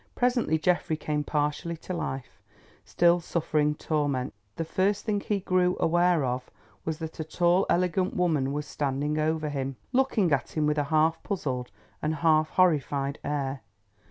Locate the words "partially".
1.23-1.77